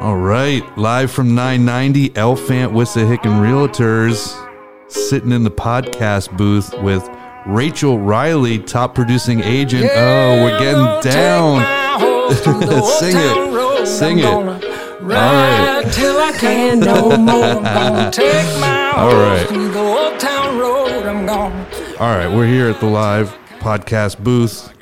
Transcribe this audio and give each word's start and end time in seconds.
All 0.00 0.16
right, 0.16 0.62
live 0.78 1.10
from 1.10 1.34
990 1.34 2.10
Elfant 2.16 2.72
Wissahickon 2.72 3.38
Realtors, 3.42 4.34
sitting 4.90 5.30
in 5.30 5.44
the 5.44 5.50
podcast 5.50 6.34
booth 6.38 6.72
with 6.82 7.06
Rachel 7.46 7.98
Riley, 7.98 8.58
top 8.58 8.94
producing 8.94 9.40
agent. 9.42 9.90
oh, 9.94 10.42
we're 10.42 10.58
getting 10.58 11.12
down. 11.12 11.60
Sing 12.34 13.14
it. 13.16 13.86
Sing 13.86 14.18
it. 14.20 14.24
All 14.24 14.54
right. 15.02 15.82
till 15.92 16.16
I 16.18 16.32
can 16.38 16.80
no 16.80 17.16
more. 17.18 17.44
I'm 17.44 17.62
gonna 17.62 18.10
take 18.10 18.46
my 18.60 18.92
All 18.96 19.12
right. 19.14 19.40
horse 19.40 19.48
to 19.50 19.68
the 19.68 19.78
old 19.80 20.18
town 20.18 20.58
road. 20.58 21.02
I'm 21.06 21.26
gonna 21.26 21.66
All 22.00 22.16
right, 22.16 22.28
we're 22.28 22.46
here 22.46 22.68
at 22.68 22.80
the 22.80 22.86
live 22.86 23.36
podcast 23.58 24.18
booth. 24.22 24.72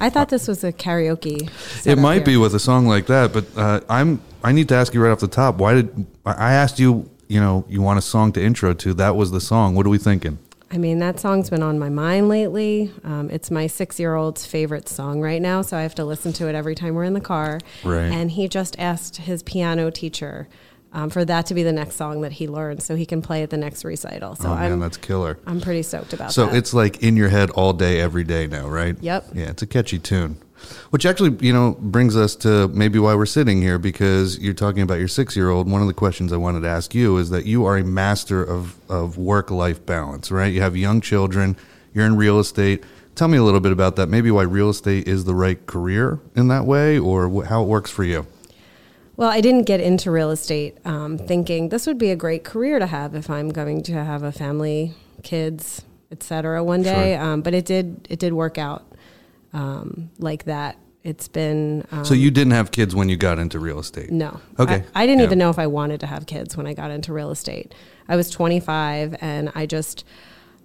I 0.00 0.10
thought 0.10 0.30
this 0.30 0.48
was 0.48 0.64
a 0.64 0.72
karaoke. 0.72 1.50
It 1.86 1.98
might 1.98 2.14
here. 2.14 2.24
be 2.24 2.36
with 2.36 2.54
a 2.54 2.58
song 2.58 2.86
like 2.86 3.06
that, 3.06 3.32
but 3.32 3.44
uh, 3.56 3.80
I'm. 3.88 4.20
I 4.42 4.52
need 4.52 4.68
to 4.70 4.74
ask 4.74 4.94
you 4.94 5.02
right 5.02 5.10
off 5.10 5.20
the 5.20 5.28
top. 5.28 5.56
Why 5.56 5.74
did 5.74 6.06
I 6.24 6.54
asked 6.54 6.78
you? 6.78 7.10
You 7.28 7.40
know, 7.40 7.66
you 7.68 7.82
want 7.82 7.98
a 7.98 8.02
song 8.02 8.32
to 8.32 8.42
intro 8.42 8.72
to? 8.74 8.94
That 8.94 9.14
was 9.14 9.30
the 9.30 9.40
song. 9.40 9.74
What 9.74 9.84
are 9.86 9.90
we 9.90 9.98
thinking? 9.98 10.38
I 10.72 10.78
mean, 10.78 11.00
that 11.00 11.18
song's 11.18 11.50
been 11.50 11.62
on 11.62 11.78
my 11.78 11.88
mind 11.88 12.28
lately. 12.28 12.92
Um, 13.02 13.28
it's 13.28 13.50
my 13.50 13.66
six-year-old's 13.66 14.46
favorite 14.46 14.88
song 14.88 15.20
right 15.20 15.42
now, 15.42 15.62
so 15.62 15.76
I 15.76 15.82
have 15.82 15.96
to 15.96 16.04
listen 16.04 16.32
to 16.34 16.48
it 16.48 16.54
every 16.54 16.76
time 16.76 16.94
we're 16.94 17.04
in 17.04 17.12
the 17.12 17.20
car. 17.20 17.58
Right. 17.84 18.04
And 18.04 18.30
he 18.30 18.46
just 18.46 18.78
asked 18.78 19.16
his 19.16 19.42
piano 19.42 19.90
teacher 19.90 20.48
um, 20.92 21.10
for 21.10 21.24
that 21.24 21.46
to 21.46 21.54
be 21.54 21.62
the 21.62 21.72
next 21.72 21.96
song 21.96 22.20
that 22.22 22.32
he 22.32 22.48
learns, 22.48 22.84
so 22.84 22.96
he 22.96 23.06
can 23.06 23.22
play 23.22 23.42
at 23.42 23.50
the 23.50 23.56
next 23.56 23.84
recital. 23.84 24.34
So 24.34 24.48
oh 24.50 24.54
man, 24.54 24.72
I'm 24.72 24.80
that's 24.80 24.96
killer. 24.96 25.38
I'm 25.46 25.60
pretty 25.60 25.82
stoked 25.82 26.12
about 26.12 26.32
So 26.32 26.46
that. 26.46 26.52
So 26.52 26.58
it's 26.58 26.74
like 26.74 27.02
in 27.02 27.16
your 27.16 27.28
head 27.28 27.50
all 27.50 27.72
day, 27.72 28.00
every 28.00 28.24
day 28.24 28.46
now, 28.46 28.68
right? 28.68 28.96
Yep. 29.00 29.26
Yeah, 29.34 29.50
it's 29.50 29.62
a 29.62 29.66
catchy 29.66 29.98
tune. 29.98 30.36
Which 30.90 31.06
actually, 31.06 31.36
you 31.46 31.54
know, 31.54 31.76
brings 31.80 32.16
us 32.16 32.36
to 32.36 32.68
maybe 32.68 32.98
why 32.98 33.14
we're 33.14 33.24
sitting 33.24 33.62
here 33.62 33.78
because 33.78 34.38
you're 34.38 34.52
talking 34.52 34.82
about 34.82 34.98
your 34.98 35.08
six 35.08 35.34
year 35.34 35.48
old. 35.48 35.70
One 35.70 35.80
of 35.80 35.86
the 35.86 35.94
questions 35.94 36.32
I 36.34 36.36
wanted 36.36 36.60
to 36.60 36.68
ask 36.68 36.94
you 36.94 37.16
is 37.16 37.30
that 37.30 37.46
you 37.46 37.64
are 37.64 37.78
a 37.78 37.84
master 37.84 38.42
of, 38.42 38.76
of 38.90 39.16
work 39.16 39.50
life 39.50 39.86
balance, 39.86 40.30
right? 40.30 40.52
You 40.52 40.60
have 40.60 40.76
young 40.76 41.00
children, 41.00 41.56
you're 41.94 42.04
in 42.04 42.16
real 42.16 42.38
estate. 42.38 42.84
Tell 43.14 43.28
me 43.28 43.38
a 43.38 43.42
little 43.42 43.60
bit 43.60 43.72
about 43.72 43.96
that. 43.96 44.08
Maybe 44.08 44.30
why 44.30 44.42
real 44.42 44.68
estate 44.68 45.08
is 45.08 45.24
the 45.24 45.34
right 45.34 45.64
career 45.66 46.20
in 46.36 46.48
that 46.48 46.66
way 46.66 46.98
or 46.98 47.44
how 47.44 47.62
it 47.62 47.66
works 47.66 47.90
for 47.90 48.04
you. 48.04 48.26
Well, 49.20 49.28
I 49.28 49.42
didn't 49.42 49.64
get 49.64 49.80
into 49.80 50.10
real 50.10 50.30
estate 50.30 50.78
um, 50.86 51.18
thinking 51.18 51.68
this 51.68 51.86
would 51.86 51.98
be 51.98 52.10
a 52.10 52.16
great 52.16 52.42
career 52.42 52.78
to 52.78 52.86
have 52.86 53.14
if 53.14 53.28
I'm 53.28 53.50
going 53.50 53.82
to 53.82 53.92
have 54.02 54.22
a 54.22 54.32
family, 54.32 54.94
kids, 55.22 55.82
etc. 56.10 56.64
One 56.64 56.80
day. 56.82 57.16
Sure. 57.16 57.22
Um, 57.22 57.42
but 57.42 57.52
it 57.52 57.66
did 57.66 58.06
it 58.08 58.18
did 58.18 58.32
work 58.32 58.56
out 58.56 58.82
um, 59.52 60.08
like 60.18 60.44
that. 60.44 60.78
It's 61.04 61.28
been 61.28 61.86
um, 61.92 62.06
So 62.06 62.14
you 62.14 62.30
didn't 62.30 62.54
have 62.54 62.70
kids 62.70 62.94
when 62.94 63.10
you 63.10 63.18
got 63.18 63.38
into 63.38 63.58
real 63.58 63.78
estate? 63.78 64.10
no. 64.10 64.40
Okay. 64.58 64.84
I, 64.94 65.02
I 65.02 65.06
didn't 65.06 65.20
Yeah. 65.20 65.26
even 65.26 65.38
know 65.38 65.50
if 65.50 65.58
I 65.58 65.66
wanted 65.66 66.00
to 66.00 66.06
have 66.06 66.24
kids 66.24 66.56
when 66.56 66.66
I 66.66 66.72
got 66.72 66.90
into 66.90 67.12
real 67.12 67.30
estate. 67.30 67.74
I 68.08 68.16
was 68.16 68.30
25 68.30 69.16
and 69.20 69.52
I 69.54 69.66
just, 69.66 70.06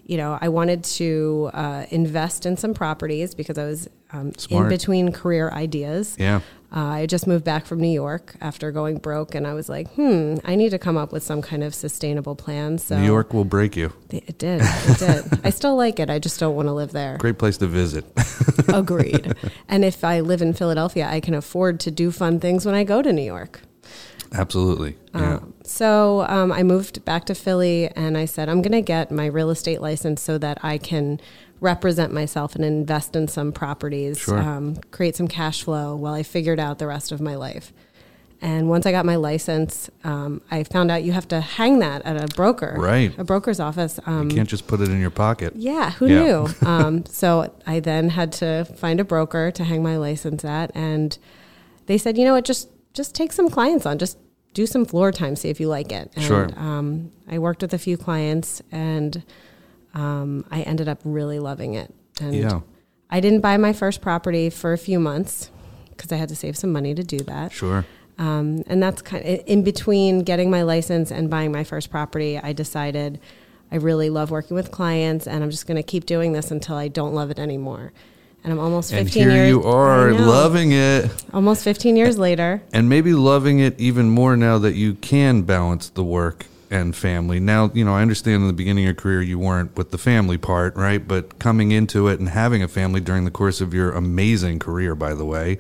you 0.05 0.17
know, 0.17 0.37
I 0.39 0.49
wanted 0.49 0.83
to 0.83 1.49
uh, 1.53 1.85
invest 1.89 2.45
in 2.45 2.57
some 2.57 2.73
properties 2.73 3.33
because 3.33 3.57
I 3.57 3.65
was 3.65 3.89
um, 4.11 4.33
in 4.49 4.69
between 4.69 5.11
career 5.11 5.49
ideas. 5.49 6.15
Yeah. 6.19 6.41
Uh, 6.75 6.79
I 6.79 7.05
just 7.05 7.25
moved 7.25 7.45
back 7.45 7.65
from 7.65 7.79
New 7.79 7.87
York 7.87 8.35
after 8.41 8.71
going 8.71 8.97
broke, 8.97 9.33
and 9.33 9.47
I 9.47 9.53
was 9.53 9.69
like, 9.69 9.87
hmm, 9.93 10.35
I 10.43 10.55
need 10.55 10.71
to 10.71 10.79
come 10.79 10.97
up 10.97 11.11
with 11.13 11.23
some 11.23 11.41
kind 11.41 11.63
of 11.63 11.73
sustainable 11.73 12.35
plan. 12.35 12.77
So 12.79 12.99
New 12.99 13.05
York 13.05 13.33
will 13.33 13.45
break 13.45 13.75
you. 13.77 13.93
it 14.09 14.37
did, 14.37 14.61
it 14.61 14.99
did. 14.99 15.39
I 15.43 15.51
still 15.51 15.75
like 15.75 15.99
it. 15.99 16.09
I 16.09 16.19
just 16.19 16.39
don't 16.39 16.55
want 16.55 16.67
to 16.67 16.73
live 16.73 16.91
there. 16.91 17.17
Great 17.17 17.37
place 17.37 17.57
to 17.57 17.67
visit. 17.67 18.05
Agreed. 18.67 19.33
and 19.69 19.85
if 19.85 20.03
I 20.03 20.19
live 20.19 20.41
in 20.41 20.53
Philadelphia, 20.53 21.07
I 21.07 21.19
can 21.19 21.33
afford 21.33 21.79
to 21.81 21.91
do 21.91 22.11
fun 22.11 22.39
things 22.39 22.65
when 22.65 22.75
I 22.75 22.83
go 22.83 23.01
to 23.01 23.13
New 23.13 23.23
York. 23.23 23.61
Absolutely. 24.37 24.97
Yeah. 25.13 25.35
Um, 25.35 25.53
so 25.63 26.25
um, 26.27 26.51
I 26.51 26.63
moved 26.63 27.03
back 27.05 27.25
to 27.25 27.35
Philly, 27.35 27.89
and 27.95 28.17
I 28.17 28.25
said, 28.25 28.49
I'm 28.49 28.61
going 28.61 28.71
to 28.73 28.81
get 28.81 29.11
my 29.11 29.25
real 29.25 29.49
estate 29.49 29.81
license 29.81 30.21
so 30.21 30.37
that 30.39 30.57
I 30.63 30.77
can 30.77 31.19
represent 31.61 32.11
myself 32.13 32.53
and 32.55 32.63
invest 32.65 33.15
in 33.15 33.27
some 33.27 33.51
properties, 33.51 34.19
Sure. 34.19 34.37
um, 34.39 34.75
create 34.91 35.15
some 35.15 35.27
cash 35.27 35.63
flow 35.63 35.95
while 35.95 36.13
I 36.13 36.21
figured 36.23 36.59
out 36.59 36.79
the 36.79 36.87
rest 36.87 37.11
of 37.11 37.21
my 37.21 37.35
life. 37.35 37.71
And 38.41 38.69
once 38.69 38.85
I 38.85 38.91
got 38.91 39.05
my 39.05 39.15
license, 39.15 39.89
um, 40.03 40.41
I 40.51 40.63
found 40.65 40.91
out 40.91 41.03
you 41.03 41.13
have 41.13 41.27
to 41.29 41.39
hang 41.39 41.79
that 41.79 42.01
at 42.05 42.21
a 42.21 42.27
broker, 42.35 42.75
Right. 42.77 43.17
A 43.17 43.23
broker's 43.23 43.61
office. 43.61 43.97
Um, 44.05 44.29
you 44.29 44.35
can't 44.35 44.49
just 44.49 44.67
put 44.67 44.81
it 44.81 44.89
in 44.89 44.99
your 44.99 45.09
pocket. 45.09 45.53
yeah, 45.55 45.91
who 45.91 46.07
Yeah. 46.07 46.23
knew? 46.23 46.47
um, 46.67 47.05
so 47.05 47.51
I 47.65 47.79
then 47.79 48.09
had 48.09 48.33
to 48.33 48.65
find 48.75 48.99
a 48.99 49.05
broker 49.05 49.49
to 49.51 49.63
hang 49.63 49.81
my 49.81 49.95
license 49.97 50.43
at, 50.43 50.69
and 50.75 51.17
they 51.85 51.97
said, 51.97 52.17
you 52.17 52.25
know 52.25 52.33
what, 52.33 52.45
just 52.45 52.69
just 52.93 53.13
take 53.15 53.31
some 53.33 53.49
clients 53.49 53.85
on, 53.85 53.97
just 53.97 54.17
do 54.55 54.65
some 54.65 54.85
floor 54.85 55.11
time, 55.11 55.35
see 55.35 55.49
if 55.49 55.59
you 55.59 55.67
like 55.67 55.91
it. 55.91 56.11
And, 56.15 56.25
Sure. 56.25 56.49
Um, 56.55 57.11
I 57.29 57.37
worked 57.37 57.61
with 57.61 57.73
a 57.73 57.77
few 57.77 57.97
clients, 57.97 58.61
and 58.71 59.21
um, 59.93 60.45
I 60.49 60.61
ended 60.61 60.87
up 60.89 60.99
really 61.03 61.39
loving 61.39 61.75
it. 61.75 61.93
And 62.19 62.33
Yeah. 62.33 62.61
I 63.11 63.19
didn't 63.19 63.41
buy 63.41 63.57
my 63.57 63.73
first 63.73 64.01
property 64.01 64.49
for 64.49 64.73
a 64.73 64.77
few 64.77 64.99
months 64.99 65.51
because 65.89 66.11
I 66.11 66.15
had 66.15 66.29
to 66.29 66.35
save 66.35 66.57
some 66.57 66.71
money 66.71 66.95
to 66.95 67.03
do 67.03 67.19
that. 67.19 67.51
Sure. 67.51 67.85
Um, 68.17 68.63
and 68.67 68.81
that's 68.81 69.01
kind 69.01 69.25
of 69.25 69.41
in 69.45 69.63
between 69.63 70.19
getting 70.23 70.49
my 70.49 70.63
license 70.63 71.11
and 71.11 71.29
buying 71.29 71.51
my 71.51 71.65
first 71.65 71.91
property. 71.91 72.39
I 72.39 72.53
decided 72.53 73.19
I 73.71 73.75
really 73.75 74.09
love 74.09 74.31
working 74.31 74.55
with 74.55 74.71
clients, 74.71 75.27
and 75.27 75.43
I'm 75.43 75.51
just 75.51 75.67
going 75.67 75.77
to 75.77 75.83
keep 75.83 76.05
doing 76.05 76.31
this 76.31 76.49
until 76.49 76.77
I 76.77 76.87
don't 76.87 77.13
love 77.13 77.29
it 77.29 77.39
anymore. 77.39 77.91
And 78.45 78.53
I'm 78.53 78.59
almost 78.59 78.93
And 78.93 79.07
15 79.07 79.23
here 79.23 79.35
years. 79.35 79.49
you 79.49 79.63
are 79.63 80.13
loving 80.13 80.71
it. 80.71 81.09
Almost 81.33 81.63
15 81.63 81.95
years 81.95 82.19
later. 82.19 82.61
And 82.71 82.87
maybe 82.87 83.11
loving 83.13 83.57
it 83.57 83.79
even 83.79 84.07
more 84.11 84.37
now 84.37 84.59
that 84.59 84.75
you 84.75 84.93
can 84.93 85.41
balance 85.41 85.89
the 85.89 86.03
work 86.03 86.45
and 86.69 86.95
family. 86.95 87.39
Now, 87.39 87.71
you 87.73 87.83
know, 87.83 87.95
I 87.95 88.03
understand 88.03 88.43
in 88.43 88.47
the 88.47 88.53
beginning 88.53 88.83
of 88.83 88.85
your 88.85 88.93
career 88.93 89.23
you 89.23 89.39
weren't 89.39 89.75
with 89.75 89.89
the 89.89 89.97
family 89.97 90.37
part, 90.37 90.75
right? 90.75 91.05
But 91.07 91.39
coming 91.39 91.71
into 91.71 92.07
it 92.07 92.19
and 92.19 92.29
having 92.29 92.61
a 92.61 92.67
family 92.67 93.01
during 93.01 93.25
the 93.25 93.31
course 93.31 93.61
of 93.61 93.73
your 93.73 93.91
amazing 93.91 94.59
career, 94.59 94.93
by 94.93 95.15
the 95.15 95.25
way, 95.25 95.57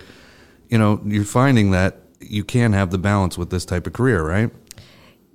you 0.69 0.77
know, 0.77 1.01
you're 1.05 1.23
finding 1.23 1.71
that 1.71 2.01
you 2.19 2.43
can 2.43 2.73
have 2.73 2.91
the 2.91 2.99
balance 2.99 3.35
with 3.35 3.49
this 3.49 3.65
type 3.65 3.87
of 3.87 3.93
career, 3.93 4.23
right? 4.23 4.51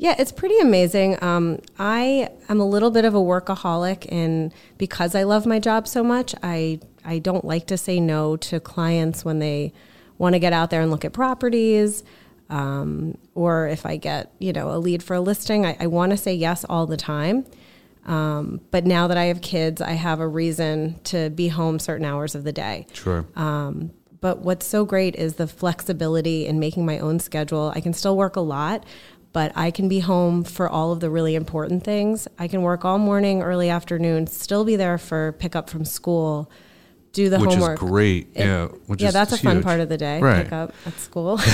Yeah, 0.00 0.15
it's 0.19 0.33
pretty 0.33 0.59
amazing. 0.61 1.22
Um, 1.22 1.61
I 1.78 2.31
am 2.49 2.59
a 2.59 2.65
little 2.65 2.91
bit 2.91 3.05
of 3.05 3.15
a 3.15 3.19
workaholic, 3.19 4.11
and 4.11 4.50
because 4.78 5.15
I 5.15 5.25
love 5.25 5.44
my 5.44 5.59
job 5.59 5.87
so 5.87 6.03
much, 6.03 6.34
I 6.43 6.81
I 7.05 7.19
don't 7.19 7.44
like 7.44 7.66
to 7.66 7.77
say 7.77 8.00
no 8.00 8.39
to 8.39 8.60
clients 8.60 9.27
when 9.27 9.41
they 9.41 9.75
want 10.16 10.33
to 10.33 10.39
get 10.39 10.55
out 10.55 10.71
there 10.71 10.81
and 10.81 10.91
look 10.91 11.05
at 11.05 11.12
properties, 11.12 12.03
um, 12.49 13.19
or 13.34 13.69
if 13.69 13.84
I 13.84 13.99
get 13.99 14.33
you 14.39 14.55
know 14.55 14.75
a 14.75 14.78
lead 14.78 15.03
for 15.03 15.16
a 15.16 15.21
listing, 15.21 15.66
I, 15.66 15.77
I 15.78 15.87
want 15.87 16.12
to 16.12 16.16
say 16.16 16.33
yes 16.33 16.65
all 16.65 16.87
the 16.87 16.97
time. 16.97 17.44
Um, 18.06 18.62
but 18.71 18.87
now 18.87 19.06
that 19.06 19.19
I 19.19 19.25
have 19.25 19.43
kids, 19.43 19.83
I 19.83 19.93
have 19.93 20.19
a 20.19 20.27
reason 20.27 20.99
to 21.05 21.28
be 21.28 21.49
home 21.49 21.78
certain 21.78 22.06
hours 22.06 22.34
of 22.34 22.44
the 22.44 22.53
day. 22.53 22.87
Sure. 22.94 23.27
Um, 23.37 23.91
but 24.22 24.39
what's 24.39 24.66
so 24.66 24.84
great 24.84 25.15
is 25.16 25.34
the 25.34 25.47
flexibility 25.47 26.47
in 26.47 26.59
making 26.59 26.87
my 26.87 26.99
own 26.99 27.21
schedule. 27.21 27.72
I 27.75 27.81
can 27.81 27.93
still 27.93 28.16
work 28.16 28.37
a 28.37 28.41
lot, 28.41 28.84
but 29.32 29.52
I 29.54 29.70
can 29.70 29.88
be 29.88 30.00
home 30.00 30.42
for 30.44 30.68
all 30.68 30.92
of 30.92 31.00
the 31.00 31.10
really 31.10 31.34
important 31.34 31.84
things. 31.84 32.26
I 32.38 32.48
can 32.48 32.62
work 32.62 32.84
all 32.84 32.98
morning, 32.98 33.42
early 33.42 33.68
afternoon, 33.70 34.26
still 34.26 34.64
be 34.64 34.76
there 34.76 34.98
for 34.98 35.32
pickup 35.38 35.70
from 35.70 35.84
school, 35.84 36.50
do 37.12 37.28
the 37.28 37.38
Which 37.38 37.50
homework. 37.50 37.80
Which 37.80 37.86
is 37.86 37.91
great. 37.91 38.28
It- 38.34 38.44
yeah. 38.46 38.66
Which 38.86 39.02
yeah, 39.02 39.10
that's 39.10 39.32
a 39.32 39.38
fun 39.38 39.62
part 39.62 39.80
of 39.80 39.88
the 39.88 39.96
day. 39.98 40.20
Right. 40.20 40.44
Pick 40.44 40.52
up 40.52 40.74
at 40.86 40.98
school. 40.98 41.38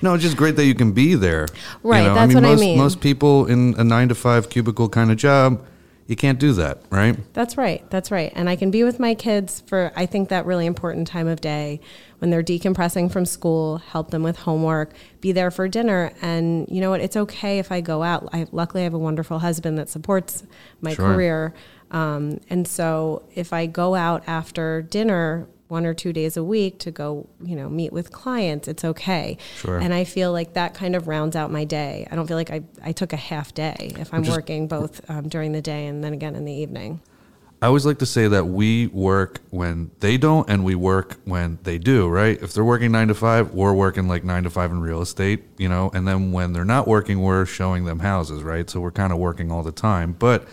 No, 0.00 0.14
it's 0.14 0.22
just 0.22 0.36
great 0.36 0.54
that 0.54 0.64
you 0.64 0.76
can 0.76 0.92
be 0.92 1.16
there. 1.16 1.46
You 1.82 1.90
Right, 1.90 2.04
know, 2.04 2.14
that's 2.14 2.32
what 2.32 2.44
I 2.44 2.54
mean. 2.54 2.78
Most 2.78 3.00
people 3.00 3.46
in 3.46 3.74
a 3.78 3.82
nine 3.82 4.08
to 4.10 4.14
five 4.14 4.48
cubicle 4.48 4.88
kind 4.88 5.10
of 5.10 5.16
job, 5.16 5.64
you 6.08 6.16
can't 6.16 6.38
do 6.40 6.54
that, 6.54 6.82
right? 6.90 7.16
That's 7.34 7.58
right. 7.58 7.88
That's 7.90 8.10
right. 8.10 8.32
And 8.34 8.48
I 8.48 8.56
can 8.56 8.70
be 8.70 8.82
with 8.82 8.98
my 8.98 9.14
kids 9.14 9.62
for, 9.66 9.92
I 9.94 10.06
think, 10.06 10.30
that 10.30 10.46
really 10.46 10.64
important 10.64 11.06
time 11.06 11.28
of 11.28 11.42
day 11.42 11.80
when 12.18 12.30
they're 12.30 12.42
decompressing 12.42 13.12
from 13.12 13.26
school, 13.26 13.76
help 13.76 14.10
them 14.10 14.22
with 14.22 14.38
homework, 14.38 14.94
be 15.20 15.32
there 15.32 15.50
for 15.50 15.68
dinner. 15.68 16.10
And 16.22 16.66
you 16.70 16.80
know 16.80 16.88
what? 16.88 17.02
It's 17.02 17.16
okay 17.16 17.58
if 17.58 17.70
I 17.70 17.82
go 17.82 18.02
out. 18.02 18.26
I, 18.32 18.46
luckily, 18.52 18.80
I 18.80 18.84
have 18.84 18.94
a 18.94 18.98
wonderful 18.98 19.38
husband 19.38 19.76
that 19.78 19.90
supports 19.90 20.44
my 20.80 20.94
Sure. 20.94 21.12
career. 21.12 21.54
Um, 21.90 22.40
and 22.48 22.66
so 22.66 23.22
if 23.34 23.52
I 23.52 23.66
go 23.66 23.94
out 23.94 24.24
after 24.26 24.80
dinner, 24.80 25.46
one 25.68 25.84
or 25.86 25.94
two 25.94 26.12
days 26.12 26.36
a 26.36 26.42
week 26.42 26.78
to 26.80 26.90
go, 26.90 27.28
you 27.42 27.54
know, 27.54 27.68
meet 27.68 27.92
with 27.92 28.10
clients, 28.10 28.68
it's 28.68 28.84
okay. 28.84 29.36
Sure. 29.56 29.78
And 29.78 29.94
I 29.94 30.04
feel 30.04 30.32
like 30.32 30.54
that 30.54 30.74
kind 30.74 30.96
of 30.96 31.06
rounds 31.08 31.36
out 31.36 31.50
my 31.50 31.64
day. 31.64 32.08
I 32.10 32.16
don't 32.16 32.26
feel 32.26 32.36
like 32.38 32.50
I, 32.50 32.62
I 32.82 32.92
took 32.92 33.12
a 33.12 33.16
half 33.16 33.54
day 33.54 33.92
if 33.98 34.12
I'm 34.12 34.24
is- 34.24 34.30
working 34.30 34.66
both 34.66 35.08
um, 35.10 35.28
during 35.28 35.52
the 35.52 35.62
day 35.62 35.86
and 35.86 36.02
then 36.02 36.12
again 36.12 36.34
in 36.34 36.44
the 36.44 36.52
evening. 36.52 37.00
I 37.60 37.66
always 37.66 37.84
like 37.84 37.98
to 37.98 38.06
say 38.06 38.28
that 38.28 38.44
we 38.44 38.86
work 38.86 39.40
when 39.50 39.90
they 39.98 40.16
don't 40.16 40.48
and 40.48 40.64
we 40.64 40.76
work 40.76 41.16
when 41.24 41.58
they 41.64 41.76
do, 41.76 42.08
right? 42.08 42.40
If 42.40 42.52
they're 42.52 42.64
working 42.64 42.92
nine 42.92 43.08
to 43.08 43.14
five, 43.14 43.52
we're 43.52 43.74
working 43.74 44.06
like 44.06 44.22
nine 44.22 44.44
to 44.44 44.50
five 44.50 44.70
in 44.70 44.80
real 44.80 45.02
estate, 45.02 45.42
you 45.58 45.68
know, 45.68 45.90
and 45.92 46.06
then 46.06 46.30
when 46.30 46.52
they're 46.52 46.64
not 46.64 46.86
working, 46.86 47.20
we're 47.20 47.46
showing 47.46 47.84
them 47.84 47.98
houses, 47.98 48.44
right? 48.44 48.70
So 48.70 48.78
we're 48.78 48.92
kind 48.92 49.12
of 49.12 49.18
working 49.18 49.50
all 49.50 49.64
the 49.64 49.72
time. 49.72 50.12
But 50.12 50.46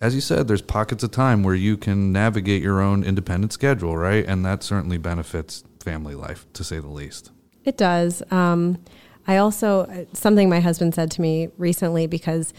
as 0.00 0.14
you 0.14 0.20
said, 0.20 0.46
there's 0.46 0.62
pockets 0.62 1.02
of 1.02 1.10
time 1.10 1.42
where 1.42 1.54
you 1.54 1.76
can 1.76 2.12
navigate 2.12 2.62
your 2.62 2.80
own 2.80 3.02
independent 3.02 3.52
schedule, 3.52 3.96
right? 3.96 4.24
And 4.26 4.44
that 4.44 4.62
certainly 4.62 4.98
benefits 4.98 5.64
family 5.80 6.14
life, 6.14 6.46
to 6.52 6.64
say 6.64 6.78
the 6.78 6.88
least. 6.88 7.30
It 7.64 7.76
does. 7.76 8.22
Um, 8.30 8.78
I 9.26 9.38
also 9.38 10.06
something 10.12 10.48
my 10.48 10.60
husband 10.60 10.94
said 10.94 11.10
to 11.12 11.20
me 11.20 11.48
recently 11.56 12.06
because 12.06 12.52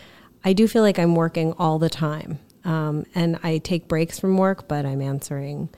I 0.43 0.53
do 0.53 0.67
feel 0.67 0.81
like 0.81 0.99
I'm 0.99 1.15
working 1.15 1.53
all 1.53 1.79
the 1.79 1.89
time, 1.89 2.39
um, 2.65 3.05
and 3.15 3.39
I 3.43 3.59
take 3.59 3.87
breaks 3.87 4.19
from 4.19 4.37
work, 4.37 4.67
but 4.67 4.85
I'm 4.85 5.01
answering 5.01 5.69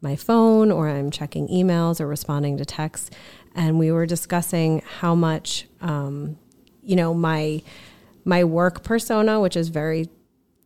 my 0.00 0.16
phone 0.16 0.70
or 0.70 0.88
I'm 0.88 1.10
checking 1.10 1.48
emails 1.48 2.00
or 2.00 2.06
responding 2.06 2.58
to 2.58 2.64
texts. 2.64 3.10
And 3.54 3.78
we 3.78 3.92
were 3.92 4.06
discussing 4.06 4.82
how 5.00 5.14
much, 5.14 5.66
um, 5.80 6.36
you 6.82 6.96
know, 6.96 7.14
my 7.14 7.62
my 8.24 8.42
work 8.42 8.82
persona, 8.82 9.40
which 9.40 9.56
is 9.56 9.68
very, 9.68 10.08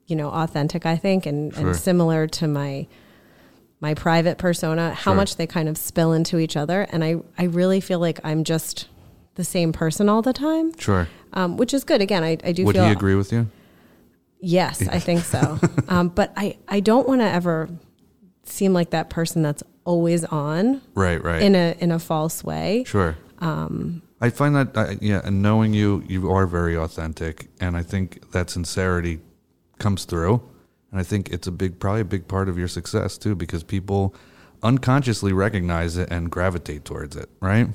you 0.08 0.16
know, 0.16 0.30
authentic, 0.30 0.84
I 0.86 0.96
think, 0.96 1.24
and, 1.26 1.54
Sure. 1.54 1.68
and 1.68 1.76
similar 1.76 2.26
to 2.26 2.48
my 2.48 2.86
my 3.80 3.94
private 3.94 4.38
persona, 4.38 4.92
how 4.92 5.12
Sure. 5.12 5.14
much 5.14 5.36
they 5.36 5.46
kind 5.46 5.68
of 5.68 5.78
spill 5.78 6.12
into 6.12 6.38
each 6.40 6.56
other. 6.56 6.80
And 6.90 7.04
I, 7.04 7.18
I 7.38 7.44
really 7.44 7.80
feel 7.80 8.00
like 8.00 8.18
I'm 8.24 8.42
just 8.42 8.88
the 9.36 9.44
same 9.44 9.72
person 9.72 10.08
all 10.08 10.20
the 10.20 10.32
time, 10.32 10.72
Sure. 10.78 11.06
um, 11.32 11.56
which 11.56 11.72
is 11.72 11.84
good. 11.84 12.00
Again, 12.00 12.24
I, 12.24 12.38
I 12.42 12.50
do 12.50 12.64
Would 12.64 12.74
feel 12.74 12.86
he 12.86 12.90
agree 12.90 13.14
with 13.14 13.30
you? 13.32 13.46
Yes, 14.40 14.82
I 14.88 14.98
think 14.98 15.20
so. 15.22 15.60
um, 15.88 16.08
but 16.08 16.32
I, 16.36 16.56
I 16.66 16.80
don't 16.80 17.06
want 17.06 17.20
to 17.20 17.28
ever 17.30 17.68
seem 18.42 18.72
like 18.72 18.90
that 18.90 19.10
person 19.10 19.42
that's 19.42 19.62
always 19.84 20.24
on 20.24 20.80
Right, 20.96 21.22
right. 21.22 21.40
in 21.40 21.54
a 21.54 21.76
in 21.78 21.92
a 21.92 22.00
false 22.00 22.42
way. 22.42 22.82
Sure. 22.84 23.16
Um, 23.38 24.02
I 24.20 24.30
find 24.30 24.56
that, 24.56 24.76
uh, 24.76 24.94
yeah, 25.00 25.20
and 25.24 25.40
knowing 25.40 25.72
you, 25.72 26.02
you 26.08 26.32
are 26.32 26.48
very 26.48 26.76
authentic, 26.76 27.46
and 27.60 27.76
I 27.76 27.84
think 27.84 28.32
that 28.32 28.50
sincerity 28.50 29.20
comes 29.78 30.04
through, 30.04 30.42
and 30.90 31.00
I 31.00 31.02
think 31.02 31.30
it's 31.30 31.46
a 31.46 31.52
big, 31.52 31.78
probably 31.78 32.00
a 32.02 32.04
big 32.06 32.28
part 32.28 32.48
of 32.48 32.58
your 32.58 32.68
success 32.68 33.18
too, 33.18 33.34
because 33.34 33.62
people 33.62 34.14
unconsciously 34.62 35.32
recognize 35.32 35.96
it 35.96 36.10
and 36.10 36.30
gravitate 36.30 36.84
towards 36.84 37.16
it, 37.16 37.28
right? 37.40 37.68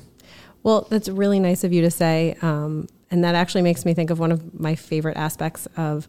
Well, 0.64 0.88
that's 0.90 1.10
really 1.10 1.40
nice 1.40 1.64
of 1.64 1.74
you 1.74 1.82
to 1.82 1.92
say, 1.92 2.38
um, 2.42 2.88
and 3.12 3.24
that 3.24 3.36
actually 3.36 3.62
makes 3.62 3.86
me 3.86 3.94
think 3.94 4.10
of 4.10 4.20
one 4.20 4.32
of 4.32 4.60
my 4.60 4.76
favorite 4.76 5.18
aspects 5.18 5.68
of 5.78 6.08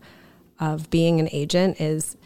of 0.60 0.88
being 0.88 1.18
an 1.18 1.28
agent 1.32 1.80
is 1.80 2.16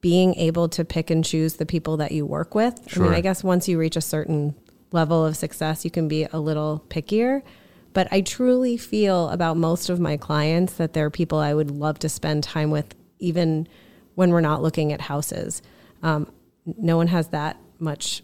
being 0.00 0.34
able 0.34 0.68
to 0.68 0.84
pick 0.84 1.10
and 1.10 1.24
choose 1.24 1.54
the 1.54 1.66
people 1.66 1.96
that 1.96 2.12
you 2.12 2.26
work 2.26 2.54
with. 2.54 2.80
I 2.96 3.00
mean, 3.00 3.12
I 3.12 3.20
guess 3.20 3.42
once 3.44 3.68
you 3.68 3.78
reach 3.78 3.96
a 3.96 4.00
certain 4.00 4.54
level 4.92 5.24
of 5.24 5.36
success, 5.36 5.84
you 5.84 5.90
can 5.90 6.08
be 6.08 6.24
a 6.24 6.38
little 6.38 6.84
pickier. 6.88 7.42
But 7.96 8.08
I 8.12 8.20
truly 8.20 8.76
feel 8.76 9.30
about 9.30 9.56
most 9.56 9.88
of 9.88 9.98
my 9.98 10.18
clients 10.18 10.74
that 10.74 10.92
they're 10.92 11.08
people 11.08 11.38
I 11.38 11.54
would 11.54 11.70
love 11.70 11.98
to 12.00 12.10
spend 12.10 12.44
time 12.44 12.70
with, 12.70 12.94
even 13.20 13.66
when 14.16 14.32
we're 14.32 14.42
not 14.42 14.60
looking 14.60 14.92
at 14.92 15.00
houses. 15.00 15.62
Um, 16.02 16.30
no 16.66 16.98
one 16.98 17.06
has 17.06 17.28
that 17.28 17.56
much 17.78 18.22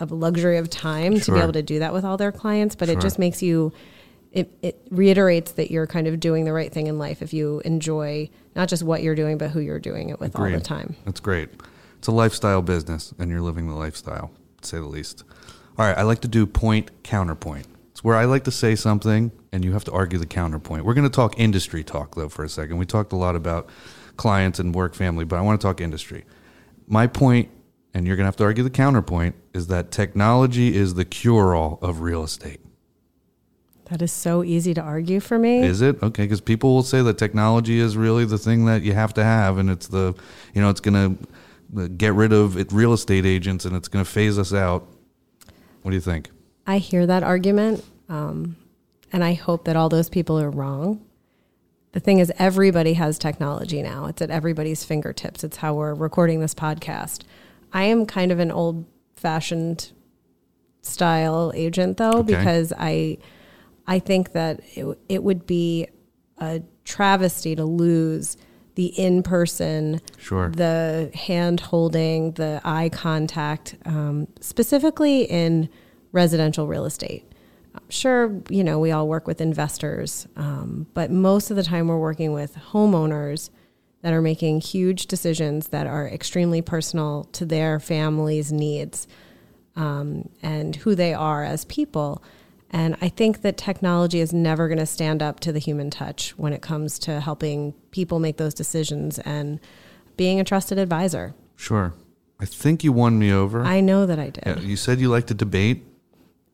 of 0.00 0.10
a 0.10 0.14
luxury 0.16 0.56
of 0.56 0.68
time 0.70 1.20
to 1.20 1.32
be 1.32 1.38
able 1.38 1.52
to 1.52 1.62
do 1.62 1.78
that 1.78 1.92
with 1.92 2.04
all 2.04 2.16
their 2.16 2.32
clients, 2.32 2.74
but 2.74 2.88
Sure. 2.88 2.98
it 2.98 3.00
just 3.00 3.20
makes 3.20 3.44
you 3.44 3.72
it, 4.32 4.52
it 4.60 4.84
reiterates 4.90 5.52
that 5.52 5.70
you're 5.70 5.86
kind 5.86 6.08
of 6.08 6.18
doing 6.18 6.44
the 6.44 6.52
right 6.52 6.72
thing 6.72 6.88
in 6.88 6.98
life 6.98 7.22
if 7.22 7.32
you 7.32 7.62
enjoy 7.64 8.28
not 8.56 8.68
just 8.68 8.82
what 8.82 9.04
you're 9.04 9.14
doing 9.14 9.38
but 9.38 9.50
who 9.50 9.60
you're 9.60 9.78
doing 9.78 10.08
it 10.08 10.18
with 10.18 10.34
all 10.34 10.50
the 10.50 10.58
time. 10.58 10.96
That's 11.04 11.20
great. 11.20 11.48
It's 11.98 12.08
a 12.08 12.12
lifestyle 12.12 12.60
business, 12.60 13.14
and 13.20 13.30
you're 13.30 13.40
living 13.40 13.68
the 13.68 13.76
lifestyle, 13.76 14.32
to 14.62 14.68
say 14.68 14.78
the 14.78 14.84
least. 14.86 15.22
All 15.78 15.86
right, 15.86 15.96
I 15.96 16.02
like 16.02 16.22
to 16.22 16.28
do 16.28 16.44
point 16.44 17.04
counterpoint. 17.04 17.68
It's 17.96 18.04
where 18.04 18.16
I 18.16 18.26
like 18.26 18.44
to 18.44 18.50
say 18.50 18.74
something, 18.74 19.32
and 19.52 19.64
you 19.64 19.72
have 19.72 19.84
to 19.84 19.90
argue 19.92 20.18
the 20.18 20.26
counterpoint. 20.26 20.84
We're 20.84 20.92
going 20.92 21.08
to 21.08 21.16
talk 21.16 21.40
industry 21.40 21.82
talk 21.82 22.14
though 22.14 22.28
for 22.28 22.44
a 22.44 22.48
second. 22.50 22.76
We 22.76 22.84
talked 22.84 23.10
a 23.14 23.16
lot 23.16 23.34
about 23.34 23.70
clients 24.18 24.58
and 24.58 24.74
work 24.74 24.94
family, 24.94 25.24
but 25.24 25.36
I 25.36 25.40
want 25.40 25.58
to 25.58 25.66
talk 25.66 25.80
industry. 25.80 26.26
My 26.86 27.06
point, 27.06 27.48
and 27.94 28.06
you're 28.06 28.14
going 28.16 28.24
to 28.24 28.28
have 28.28 28.36
to 28.36 28.44
argue 28.44 28.62
the 28.62 28.68
counterpoint, 28.68 29.34
is 29.54 29.68
that 29.68 29.92
technology 29.92 30.76
is 30.76 30.92
the 30.92 31.06
cure-all 31.06 31.78
of 31.80 32.02
real 32.02 32.22
estate. 32.22 32.60
That 33.86 34.02
is 34.02 34.12
so 34.12 34.44
easy 34.44 34.74
to 34.74 34.82
argue 34.82 35.18
for 35.18 35.38
me. 35.38 35.60
Is 35.60 35.80
it 35.80 36.02
okay? 36.02 36.24
Because 36.24 36.42
people 36.42 36.74
will 36.74 36.82
say 36.82 37.00
that 37.00 37.16
technology 37.16 37.80
is 37.80 37.96
really 37.96 38.26
the 38.26 38.36
thing 38.36 38.66
that 38.66 38.82
you 38.82 38.92
have 38.92 39.14
to 39.14 39.24
have, 39.24 39.56
and 39.56 39.70
it's 39.70 39.86
the, 39.86 40.14
you 40.52 40.60
know, 40.60 40.68
it's 40.68 40.80
going 40.80 41.16
to 41.72 41.82
uh, 41.84 41.88
get 41.96 42.12
rid 42.12 42.34
of 42.34 42.58
it, 42.58 42.70
real 42.72 42.92
estate 42.92 43.24
agents, 43.24 43.64
and 43.64 43.74
it's 43.74 43.88
going 43.88 44.04
to 44.04 44.10
phase 44.10 44.38
us 44.38 44.52
out. 44.52 44.86
What 45.80 45.92
do 45.92 45.94
you 45.94 46.02
think? 46.02 46.28
I 46.66 46.78
hear 46.78 47.06
that 47.06 47.22
argument, 47.22 47.84
um, 48.08 48.56
and 49.12 49.22
I 49.22 49.34
hope 49.34 49.64
that 49.64 49.76
all 49.76 49.88
those 49.88 50.08
people 50.08 50.38
are 50.40 50.50
wrong. 50.50 51.00
The 51.92 52.00
thing 52.00 52.18
is, 52.18 52.32
everybody 52.38 52.94
has 52.94 53.18
technology 53.18 53.82
now. 53.82 54.06
It's 54.06 54.20
at 54.20 54.30
everybody's 54.30 54.84
fingertips. 54.84 55.44
It's 55.44 55.58
how 55.58 55.74
we're 55.74 55.94
recording 55.94 56.40
this 56.40 56.54
podcast. 56.54 57.22
I 57.72 57.84
am 57.84 58.04
kind 58.04 58.32
of 58.32 58.38
an 58.38 58.50
old 58.50 58.84
fashioned 59.14 59.92
style 60.82 61.52
agent, 61.54 61.96
though, 61.96 62.10
Okay. 62.18 62.36
because 62.36 62.72
I, 62.78 63.18
I 63.86 63.98
think 63.98 64.32
that 64.32 64.60
it, 64.74 64.98
it 65.08 65.22
would 65.22 65.46
be 65.46 65.88
a 66.38 66.62
travesty 66.84 67.56
to 67.56 67.64
lose 67.64 68.36
the 68.74 68.86
in 68.86 69.22
person 69.22 70.02
Sure. 70.18 70.50
the 70.50 71.10
hand 71.14 71.60
holding, 71.60 72.32
the 72.32 72.60
eye 72.62 72.90
contact, 72.90 73.76
um, 73.86 74.28
specifically 74.40 75.22
in 75.22 75.70
residential 76.16 76.66
real 76.66 76.86
estate. 76.86 77.30
Sure, 77.90 78.42
you 78.48 78.64
know, 78.64 78.78
we 78.78 78.90
all 78.90 79.06
work 79.06 79.26
with 79.26 79.40
investors, 79.40 80.26
um, 80.34 80.86
but 80.94 81.10
most 81.10 81.50
of 81.50 81.56
the 81.56 81.62
time 81.62 81.86
we're 81.86 81.98
working 81.98 82.32
with 82.32 82.56
homeowners 82.72 83.50
that 84.00 84.14
are 84.14 84.22
making 84.22 84.60
huge 84.60 85.06
decisions 85.06 85.68
that 85.68 85.86
are 85.86 86.08
extremely 86.08 86.62
personal 86.62 87.24
to 87.32 87.44
their 87.44 87.78
family's 87.78 88.50
needs 88.50 89.06
um, 89.76 90.28
and 90.42 90.76
who 90.76 90.94
they 90.94 91.12
are 91.12 91.44
as 91.44 91.66
people. 91.66 92.22
And 92.70 92.96
I 93.00 93.10
think 93.10 93.42
that 93.42 93.56
technology 93.58 94.20
is 94.20 94.32
never 94.32 94.68
going 94.68 94.78
to 94.78 94.86
stand 94.86 95.22
up 95.22 95.38
to 95.40 95.52
the 95.52 95.58
human 95.58 95.90
touch 95.90 96.30
when 96.38 96.52
it 96.52 96.62
comes 96.62 96.98
to 97.00 97.20
helping 97.20 97.74
people 97.90 98.18
make 98.18 98.38
those 98.38 98.54
decisions 98.54 99.18
and 99.20 99.60
being 100.16 100.40
a 100.40 100.44
trusted 100.44 100.78
advisor. 100.78 101.34
Sure. 101.56 101.92
I 102.40 102.46
think 102.46 102.84
you 102.84 102.92
won 102.92 103.18
me 103.18 103.32
over. 103.32 103.62
I 103.62 103.80
know 103.80 104.06
that 104.06 104.18
I 104.18 104.30
did. 104.30 104.44
Yeah, 104.46 104.60
you 104.60 104.76
said 104.76 105.00
you 105.00 105.08
like 105.08 105.26
to 105.26 105.34
debate, 105.34 105.84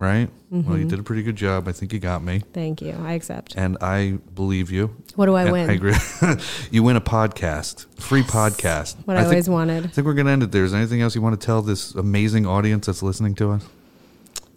right? 0.02 0.28
Well, 0.50 0.62
Mm-hmm. 0.62 0.76
you 0.76 0.84
did 0.84 0.98
a 0.98 1.02
pretty 1.02 1.22
good 1.22 1.36
job. 1.36 1.66
I 1.66 1.72
think 1.72 1.94
you 1.94 1.98
got 1.98 2.22
me, 2.22 2.40
Thank 2.52 2.82
you. 2.82 2.92
I 3.02 3.12
accept. 3.14 3.54
and 3.56 3.78
I 3.80 4.18
believe 4.34 4.70
you. 4.70 4.94
What 5.14 5.26
do 5.26 5.34
I 5.34 5.44
And 5.44 5.52
win? 5.52 5.70
I 5.70 5.72
agree. 5.72 5.94
you 6.70 6.82
win 6.82 6.96
a 6.96 7.00
podcast, 7.00 7.86
free 7.98 8.22
podcast. 8.22 8.96
What 9.06 9.16
I, 9.16 9.20
think, 9.20 9.32
always 9.32 9.48
wanted. 9.48 9.84
I 9.84 9.88
think 9.88 10.06
we're 10.06 10.12
going 10.14 10.26
to 10.26 10.32
end 10.32 10.42
it 10.42 10.52
there. 10.52 10.64
Is 10.64 10.72
there 10.72 10.80
anything 10.80 11.00
else 11.00 11.14
you 11.14 11.22
want 11.22 11.40
to 11.40 11.46
tell 11.46 11.62
this 11.62 11.94
amazing 11.94 12.44
audience 12.46 12.84
that's 12.86 13.02
listening 13.02 13.34
to 13.36 13.52
us? 13.52 13.64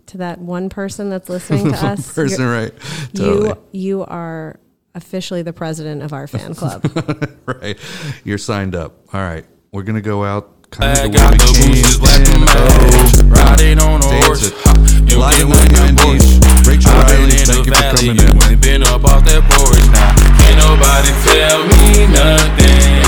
To 0.07 0.17
that 0.17 0.39
one 0.39 0.67
person 0.69 1.09
that's 1.09 1.29
listening 1.29 1.69
to 1.71 1.77
us, 1.85 2.13
Person, 2.13 2.45
right? 2.45 2.73
Totally. 3.13 3.47
you 3.49 3.57
you 3.71 4.05
are 4.05 4.59
officially 4.95 5.41
the 5.43 5.53
president 5.53 6.01
of 6.03 6.11
our 6.13 6.27
fan 6.27 6.55
club. 6.55 6.83
right. 7.45 7.77
You're 8.25 8.37
signed 8.37 8.75
up. 8.75 8.97
All 9.13 9.21
right. 9.21 9.45
We're 9.71 9.83
going 9.83 9.95
to 9.95 10.01
go 10.01 10.23
out 10.25 10.54
kind 10.71 10.97
of 10.99 11.11
got 11.13 11.31
the 11.31 11.45
boosters 11.45 11.97
black 11.97 12.21
and 12.27 12.45
metal. 12.45 13.29
Riding 13.29 13.79
on 13.79 14.01
a 14.01 14.25
horse, 14.25 14.51
you 15.05 15.19
can 15.19 15.49
win 15.49 15.69
your 15.71 15.89
Porsche. 15.97 16.39
Rachel 16.67 16.91
I've 16.91 17.07
been 17.07 17.29
in 17.29 17.47
the 17.49 17.63
valley, 17.69 18.09
you 18.13 18.29
ain't 18.49 18.61
been 18.61 18.83
up 18.83 19.03
off 19.03 19.25
that 19.25 19.43
porch. 19.49 19.85
Now, 19.91 20.15
can't 20.39 20.57
nobody 20.57 21.11
tell 21.25 21.61
me 21.67 22.07
nothing. 22.11 23.04